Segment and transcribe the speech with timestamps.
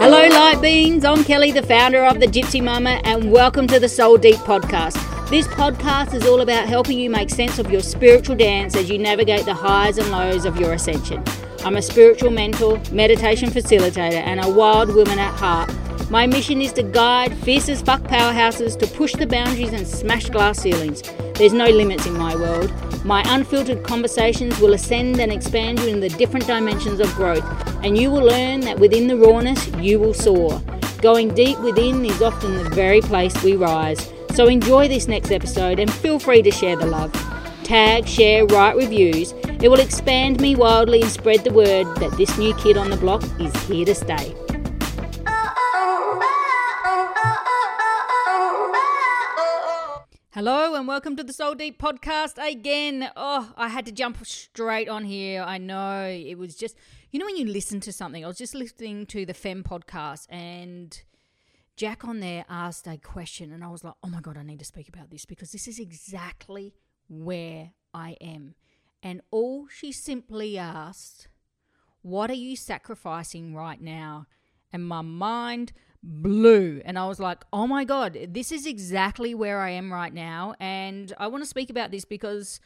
[0.00, 1.04] Hello, Light Beans.
[1.04, 4.94] I'm Kelley, the founder of the Gypsy Mumma, and welcome to the Soul Deep podcast.
[5.28, 8.98] This podcast is all about helping you make sense of your spiritual dance as you
[8.98, 11.22] navigate the highs and lows of your ascension.
[11.64, 15.70] I'm a spiritual mentor, meditation facilitator, and a wild woman at heart.
[16.10, 20.30] My mission is to guide fierce as fuck powerhouses to push the boundaries and smash
[20.30, 21.02] glass ceilings.
[21.34, 22.72] There's no limits in my world.
[23.06, 27.44] My unfiltered conversations will ascend and expand you in the different dimensions of growth,
[27.84, 30.60] and you will learn that within the rawness, you will soar.
[31.00, 34.12] Going deep within is often the very place we rise.
[34.34, 37.12] So enjoy this next episode and feel free to share the love.
[37.62, 39.34] Tag, share, write reviews.
[39.62, 42.96] It will expand me wildly and spread the word that this new kid on the
[42.96, 44.34] block is here to stay.
[50.36, 53.10] Hello and welcome to the Soul Deep podcast again.
[53.16, 55.42] Oh, I had to jump straight on here.
[55.42, 56.76] I know it was just,
[57.10, 60.26] you know, when you listen to something, I was just listening to the Fem podcast
[60.28, 61.02] and
[61.74, 64.58] Jack on there asked a question, and I was like, oh my God, I need
[64.58, 66.74] to speak about this because this is exactly
[67.08, 68.56] where I am.
[69.02, 71.28] And all she simply asked,
[72.02, 74.26] What are you sacrificing right now?
[74.70, 75.72] And my mind
[76.06, 76.80] blew.
[76.84, 80.54] And I was like, Oh my God, this is exactly where I am right now.
[80.60, 82.60] And I want to speak about this because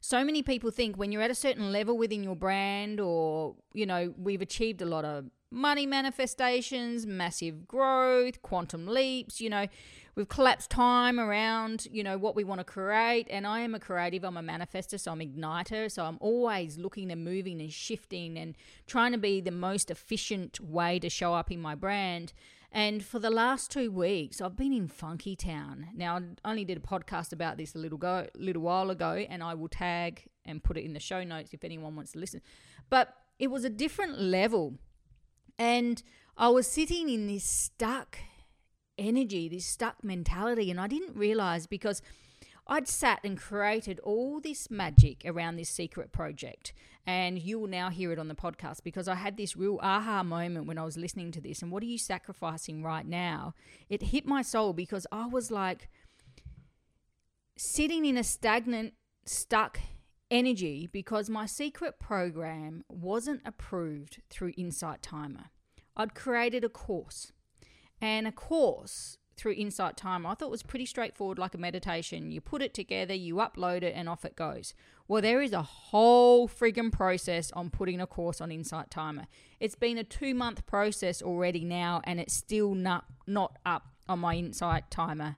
[0.00, 3.86] so many people think when you're at a certain level within your brand or you
[3.86, 9.66] know we've achieved a lot of money manifestations, massive growth, quantum leaps, you know,
[10.14, 13.26] we've collapsed time around, you know, what we want to create.
[13.30, 15.90] And I am a creative, I'm a manifester, so I'm igniter.
[15.90, 20.60] So I'm always looking and moving and shifting and trying to be the most efficient
[20.60, 22.32] way to show up in my brand.
[22.72, 25.88] And for the last two weeks, I've been in Funky Town.
[25.94, 29.42] Now, I only did a podcast about this a little go, little while ago, and
[29.42, 32.42] I will tag and put it in the show notes if anyone wants to listen.
[32.90, 34.78] But it was a different level
[35.58, 36.02] and
[36.36, 38.18] I was sitting in this stuck
[38.98, 42.02] energy, this stuck mentality, and I didn't realize because
[42.66, 46.72] I'd sat and created all this magic around this secret project.
[47.06, 50.24] And you will now hear it on the podcast because I had this real aha
[50.24, 51.62] moment when I was listening to this.
[51.62, 53.54] And what are you sacrificing right now?
[53.88, 55.88] It hit my soul because I was like
[57.56, 58.94] sitting in a stagnant,
[59.24, 59.78] stuck
[60.30, 65.46] energy because my secret program wasn't approved through Insight Timer.
[65.96, 67.32] I'd created a course,
[68.00, 72.30] and a course through Insight Timer I thought was pretty straightforward, like a meditation.
[72.30, 74.74] You put it together, you upload it, and off it goes.
[75.08, 79.26] Well, there is a whole friggin' process on putting a course on Insight Timer.
[79.60, 84.20] It's been a two month process already now, and it's still not not up on
[84.20, 85.36] my Insight Timer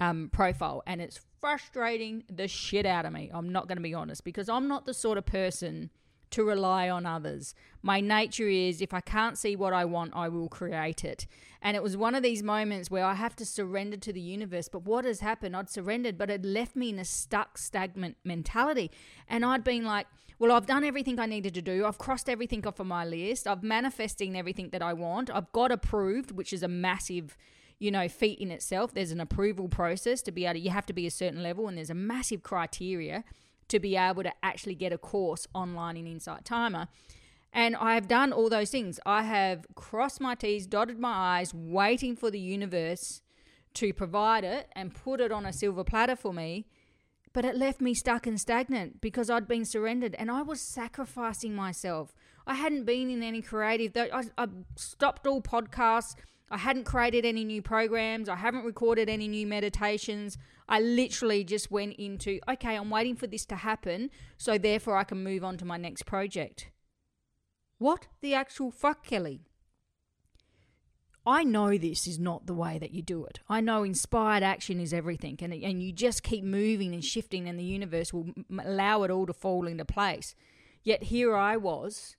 [0.00, 3.30] um, profile, and it's frustrating the shit out of me.
[3.32, 5.90] I'm not going to be honest because I'm not the sort of person
[6.30, 7.54] to rely on others.
[7.82, 11.26] My nature is if I can't see what I want, I will create it.
[11.62, 14.68] And it was one of these moments where I have to surrender to the universe.
[14.68, 15.56] But what has happened?
[15.56, 18.90] I'd surrendered, but it left me in a stuck, stagnant mentality.
[19.28, 20.06] And I'd been like,
[20.38, 21.86] well, I've done everything I needed to do.
[21.86, 23.46] I've crossed everything off of my list.
[23.46, 25.30] I've manifesting everything that I want.
[25.30, 27.36] I've got approved, which is a massive
[27.78, 28.94] you know, feat in itself.
[28.94, 31.68] There's an approval process to be able to, you have to be a certain level,
[31.68, 33.24] and there's a massive criteria
[33.68, 36.88] to be able to actually get a course online in Insight Timer.
[37.52, 39.00] And I have done all those things.
[39.06, 43.22] I have crossed my T's, dotted my I's, waiting for the universe
[43.74, 46.66] to provide it and put it on a silver platter for me.
[47.32, 51.54] But it left me stuck and stagnant because I'd been surrendered and I was sacrificing
[51.54, 52.14] myself.
[52.46, 54.46] I hadn't been in any creative, I, I
[54.76, 56.14] stopped all podcasts.
[56.50, 58.28] I hadn't created any new programs.
[58.28, 60.38] I haven't recorded any new meditations.
[60.68, 65.04] I literally just went into, okay, I'm waiting for this to happen, so therefore I
[65.04, 66.70] can move on to my next project.
[67.78, 69.42] What the actual fuck, Kelley?
[71.26, 73.40] I know this is not the way that you do it.
[73.48, 77.58] I know inspired action is everything, and, and you just keep moving and shifting, and
[77.58, 78.30] the universe will
[78.64, 80.36] allow it all to fall into place.
[80.84, 82.14] Yet here I was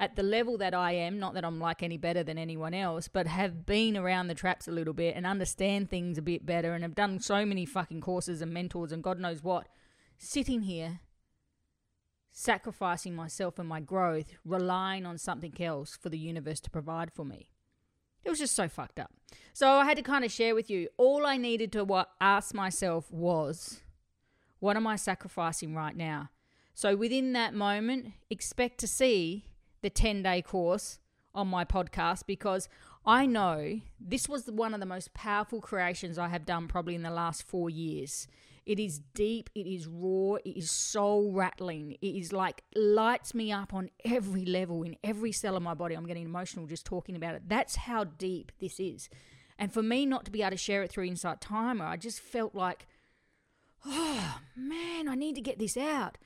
[0.00, 3.06] at the level that I am, not that I'm like any better than anyone else,
[3.06, 6.72] but have been around the traps a little bit and understand things a bit better
[6.72, 9.68] and have done so many fucking courses and mentors and God knows what,
[10.16, 11.00] sitting here
[12.32, 17.24] sacrificing myself and my growth, relying on something else for the universe to provide for
[17.24, 17.50] me.
[18.24, 19.12] It was just so fucked up.
[19.52, 20.88] So I had to kind of share with you.
[20.96, 23.82] All I needed to ask myself was,
[24.60, 26.30] what am I sacrificing right now?
[26.72, 29.46] So within that moment, expect to see
[29.82, 30.98] the 10 day course
[31.34, 32.68] on my podcast because
[33.06, 37.02] I know this was one of the most powerful creations I have done probably in
[37.02, 38.26] the last four years
[38.66, 41.96] It is deep, it is raw, it is soul rattling.
[42.00, 45.94] It is like lights me up on every level, in every cell of my body.
[45.94, 47.42] I'm getting emotional just talking about it.
[47.48, 49.08] That's how deep this is.
[49.58, 52.20] And for me not to be able to share it through Insight Timer, I just
[52.20, 52.86] felt like,
[53.84, 56.18] oh man, I need to get this out.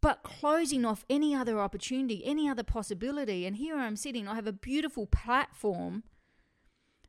[0.00, 3.46] But closing off any other opportunity, any other possibility.
[3.46, 6.04] And here I'm sitting, I have a beautiful platform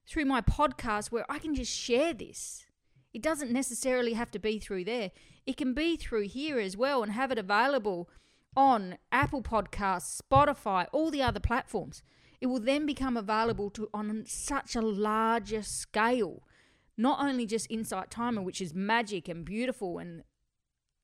[0.08, 2.66] through my podcast where I can just share this.
[3.14, 5.12] It doesn't necessarily have to be through there.
[5.46, 8.10] It can be through here as well and have it available
[8.56, 12.02] on Apple Podcasts, Spotify, all the other platforms.
[12.40, 16.44] It will then become available to on such a larger scale.
[16.98, 20.24] Not only just Insight Timer, which is magic and beautiful, and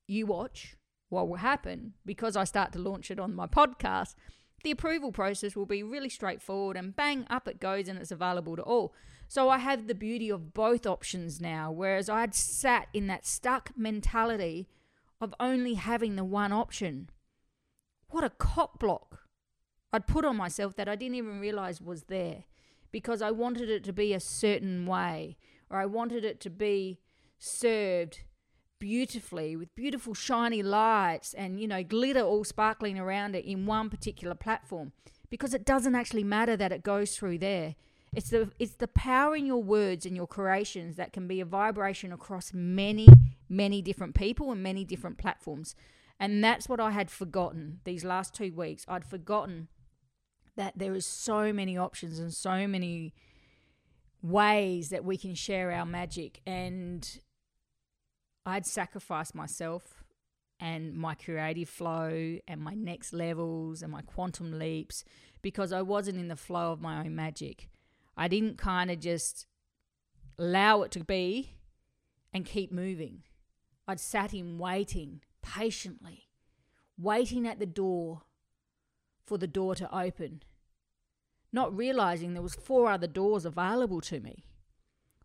[0.08, 0.76] you watch
[1.14, 4.14] what will happen because I start to launch it on my podcast.
[4.62, 8.56] The approval process will be really straightforward and bang, up it goes and it's available
[8.56, 8.94] to all.
[9.28, 13.70] So I have the beauty of both options now, whereas I'd sat in that stuck
[13.76, 14.68] mentality
[15.20, 17.10] of only having the one option.
[18.08, 19.20] What a cock block
[19.92, 22.44] I'd put on myself that I didn't even realize was there
[22.90, 25.36] because I wanted it to be a certain way
[25.70, 27.00] or I wanted it to be
[27.38, 28.22] served
[28.78, 33.88] beautifully with beautiful shiny lights and you know glitter all sparkling around it in one
[33.88, 34.92] particular platform
[35.30, 37.74] because it doesn't actually matter that it goes through there
[38.12, 41.44] it's the it's the power in your words and your creations that can be a
[41.44, 43.08] vibration across many
[43.48, 45.74] many different people and many different platforms.
[46.18, 48.84] And that's what I had forgotten these last 2 weeks.
[48.88, 49.68] I'd forgotten
[50.56, 53.12] that there is so many options and so many
[54.22, 57.18] ways that we can share our magic and
[58.46, 60.04] I'd sacrificed myself
[60.60, 65.04] and my creative flow and my next levels and my quantum leaps
[65.42, 67.68] because I wasn't in the flow of my own magic.
[68.16, 69.46] I didn't kind of just
[70.38, 71.54] allow it to be
[72.32, 73.22] and keep moving.
[73.86, 76.28] I'd sat in waiting patiently,
[76.98, 78.22] waiting at the door
[79.26, 80.42] for the door to open,
[81.52, 84.44] not realizing there was four other doors available to me.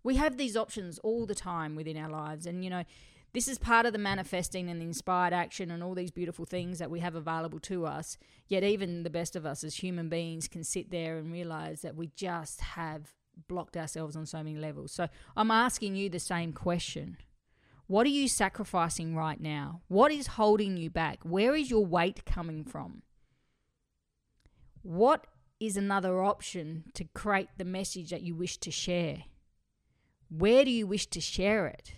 [0.09, 2.83] We have these options all the time within our lives and you know
[3.31, 6.79] this is part of the manifesting and the inspired action and all these beautiful things
[6.79, 8.17] that we have available to us.
[8.47, 11.95] Yet, even the best of us as human beings can sit there and realize that
[11.95, 13.13] we just have
[13.47, 14.91] blocked ourselves on so many levels.
[14.91, 17.17] So, I'm asking you the same question.
[17.85, 19.81] What are you sacrificing right now?
[19.89, 21.19] What is holding you back?
[21.21, 23.03] Where is your weight coming from?
[24.81, 25.27] What
[25.59, 29.25] is another option to create the message that you wish to share?
[30.29, 31.93] Where do you wish to share it?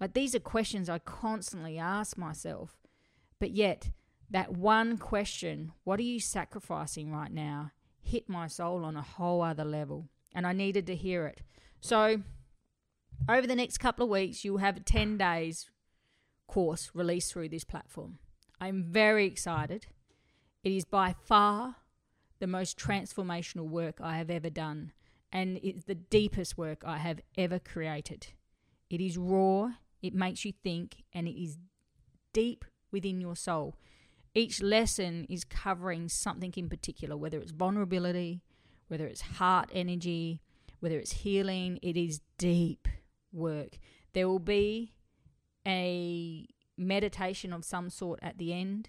[0.00, 2.76] Like these are questions I constantly ask myself.
[3.38, 3.90] But yet,
[4.30, 7.72] that one question, what are you sacrificing right now,
[8.02, 10.08] hit my soul on a whole other level.
[10.34, 11.42] And I needed to hear it.
[11.80, 12.22] So,
[13.28, 15.68] over the next couple of weeks, you'll have a 10 days
[16.46, 18.18] course released through this platform.
[18.60, 19.86] I'm very excited.
[20.62, 21.76] It is by far
[22.38, 24.92] the most transformational work I have ever done,
[25.32, 28.28] and it's the deepest work I have ever created.
[28.88, 29.70] It is raw,
[30.02, 31.58] it makes you think, and it is
[32.32, 33.76] deep within your soul.
[34.34, 38.42] Each lesson is covering something in particular, whether it's vulnerability,
[38.88, 40.40] whether it's heart energy,
[40.80, 41.78] whether it's healing.
[41.82, 42.88] It is deep
[43.32, 43.78] work.
[44.12, 44.92] There will be
[45.66, 46.46] a
[46.76, 48.88] meditation of some sort at the end.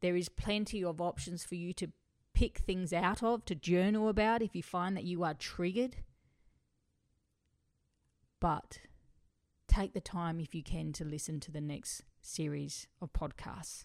[0.00, 1.88] There is plenty of options for you to
[2.40, 5.96] pick things out of, to journal about if you find that you are triggered.
[8.40, 8.78] But
[9.68, 13.84] take the time if you can to listen to the next series of podcasts.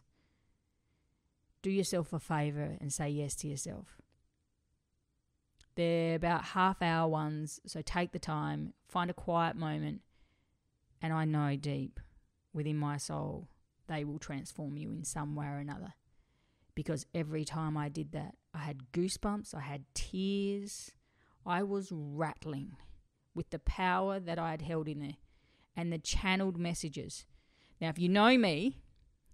[1.64, 3.98] Do yourself a favor and say yes to yourself.
[5.76, 10.00] They're about half hour ones, so take the time, find a quiet moment,
[11.02, 12.00] and I know deep
[12.54, 13.50] within my soul
[13.88, 15.94] they will transform you in some way or another.
[16.74, 20.92] Because every time I did that, I had goosebumps, I had tears,
[21.46, 22.78] I was rattling
[23.34, 25.18] with the power that I had held in there
[25.76, 27.26] and the channeled messages.
[27.82, 28.80] Now, if you know me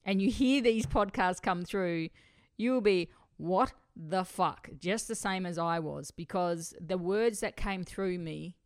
[0.04, 2.10] and you hear these podcasts come through,
[2.58, 4.70] you will be, what the fuck?
[4.80, 8.58] Just the same as I was, because the words that came through me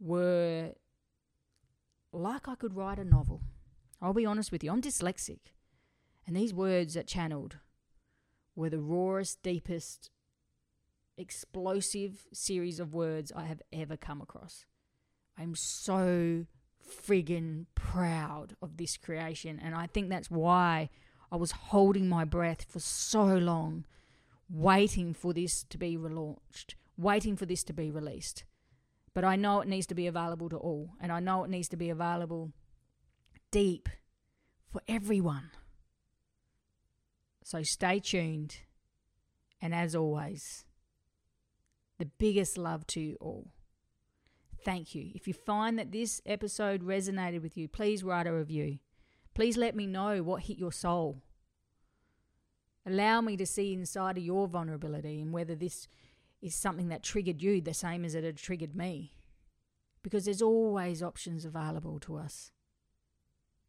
[0.00, 0.72] were
[2.12, 3.42] like I could write a novel.
[4.00, 5.40] I'll be honest with you, I'm dyslexic.
[6.26, 7.58] And these words that channeled
[8.54, 10.10] were the rawest, deepest,
[11.16, 14.66] explosive series of words I have ever come across.
[15.38, 16.46] I'm so
[16.82, 19.60] friggin' proud of this creation.
[19.62, 20.90] And I think that's why
[21.30, 23.86] I was holding my breath for so long,
[24.50, 28.44] waiting for this to be relaunched, waiting for this to be released.
[29.14, 30.90] But I know it needs to be available to all.
[31.00, 32.52] And I know it needs to be available
[33.50, 33.88] deep
[34.70, 35.50] for everyone.
[37.42, 38.58] So stay tuned.
[39.60, 40.64] And as always,
[41.98, 43.52] the biggest love to you all.
[44.64, 45.10] Thank you.
[45.14, 48.78] If you find that this episode resonated with you, please write a review.
[49.34, 51.22] Please let me know what hit your soul.
[52.86, 55.88] Allow me to see inside of your vulnerability and whether this
[56.40, 59.12] is something that triggered you the same as it had triggered me.
[60.02, 62.50] Because there's always options available to us.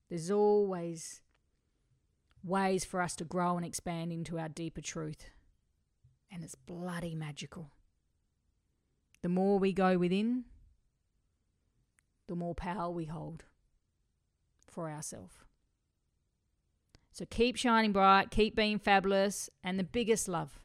[0.09, 1.21] There's always
[2.43, 5.25] ways for us to grow and expand into our deeper truth.
[6.31, 7.71] And it's bloody magical.
[9.21, 10.45] The more we go within,
[12.27, 13.45] the more power we hold
[14.69, 15.35] for ourselves.
[17.12, 20.62] So keep shining bright, keep being fabulous, and the biggest love